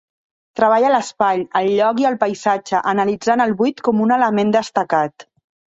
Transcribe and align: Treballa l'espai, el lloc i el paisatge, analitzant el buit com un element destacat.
Treballa 0.59 0.89
l'espai, 0.93 1.43
el 1.61 1.69
lloc 1.81 2.01
i 2.05 2.09
el 2.13 2.17
paisatge, 2.25 2.81
analitzant 2.95 3.47
el 3.47 3.55
buit 3.61 3.87
com 3.91 4.05
un 4.09 4.19
element 4.21 4.57
destacat. 4.61 5.33